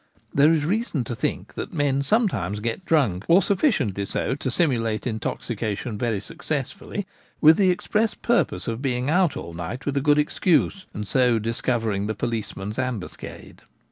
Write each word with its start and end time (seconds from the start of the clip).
There 0.33 0.51
is 0.51 0.65
reason 0.65 1.03
to 1.03 1.15
think 1.15 1.53
that 1.53 1.75
men 1.75 2.01
sometimes 2.01 2.59
get 2.59 2.85
drunk, 2.87 3.23
or 3.27 3.39
sufficiently 3.43 4.03
so 4.05 4.33
to 4.33 4.49
simulate 4.49 5.05
intoxication 5.05 5.95
very 5.95 6.19
successfully, 6.19 7.05
with 7.39 7.57
the 7.57 7.69
express 7.69 8.15
purpose 8.15 8.67
of 8.67 8.81
being 8.81 9.11
out 9.11 9.37
all 9.37 9.53
night 9.53 9.85
with 9.85 9.95
a 9.95 10.01
good 10.01 10.17
excuse, 10.17 10.87
and 10.91 11.07
so 11.07 11.37
discovering 11.37 12.07
the 12.07 12.15
policeman's 12.15 12.79
ambuscade. 12.79 13.61